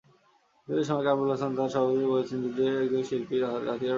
মুক্তিযুদ্ধের 0.57 0.87
সময় 0.89 1.05
কামরুল 1.07 1.31
হাসান 1.33 1.51
তাঁর 1.57 1.69
সহশিল্পীদের 1.73 2.11
বলেছিলেন, 2.13 2.41
যুদ্ধে 2.43 2.65
একজন 2.83 3.03
শিল্পীর 3.09 3.41
হাতিয়ার 3.43 3.63
তাঁর 3.63 3.69
রংতুলি। 3.69 3.87